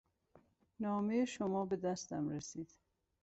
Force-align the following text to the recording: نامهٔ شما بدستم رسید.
نامهٔ 0.79 1.25
شما 1.25 1.65
بدستم 1.65 2.29
رسید. 2.29 2.69